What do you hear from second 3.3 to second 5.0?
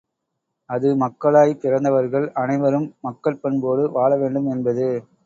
பண்போடு வாழவேண்டும் என்பது.